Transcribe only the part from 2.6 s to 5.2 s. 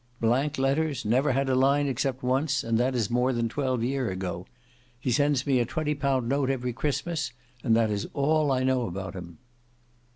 and that is more than twelve year ago. He